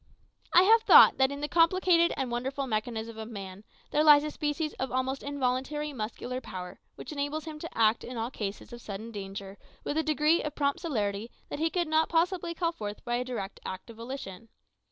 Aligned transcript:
I 0.51 0.63
have 0.63 0.81
thought 0.81 1.19
that 1.19 1.31
in 1.31 1.41
the 1.41 1.47
complicated 1.47 2.11
and 2.17 2.31
wonderful 2.31 2.65
mechanism 2.65 3.19
of 3.19 3.29
man 3.29 3.63
there 3.91 4.03
lies 4.03 4.23
a 4.23 4.31
species 4.31 4.73
of 4.79 4.91
almost 4.91 5.21
involuntary 5.21 5.93
muscular 5.93 6.41
power 6.41 6.79
which 6.95 7.11
enables 7.11 7.45
him 7.45 7.59
to 7.59 7.77
act 7.77 8.03
in 8.03 8.17
all 8.17 8.31
cases 8.31 8.73
of 8.73 8.81
sudden 8.81 9.11
danger 9.11 9.59
with 9.83 9.97
a 9.99 10.03
degree 10.03 10.41
of 10.41 10.55
prompt 10.55 10.79
celerity 10.79 11.29
that 11.49 11.59
he 11.59 11.69
could 11.69 11.87
not 11.87 12.09
possibly 12.09 12.55
call 12.55 12.71
forth 12.71 13.05
by 13.05 13.17
a 13.17 13.23
direct 13.23 13.59
act 13.63 13.91
of 13.91 13.97
volition. 13.97 14.49